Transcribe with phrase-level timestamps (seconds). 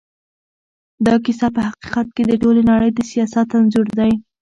[1.05, 4.11] دا کيسه په حقیقت کې د ټولې نړۍ د سياست انځور دی.